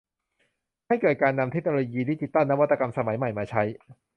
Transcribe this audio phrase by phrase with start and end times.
[0.87, 3.63] ให้เกิดการนำเทคโนโลยีดิจิทัลนวัตกรรมสมัยใหม่มาใช้